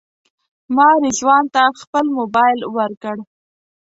ما 0.75 0.89
رضوان 1.03 1.43
ته 1.53 1.63
خپل 1.81 2.05
موبایل 2.17 2.59
ورکړ. 2.75 3.15